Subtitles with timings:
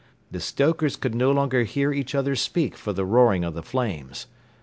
[0.31, 4.25] The stokers could no longer hear each other speak for the roaring of the flames.